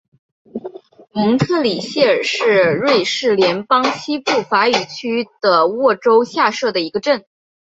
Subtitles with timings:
[1.11, 7.23] 蒙特里谢尔是瑞士联邦西部法语区的沃州下设的一个镇。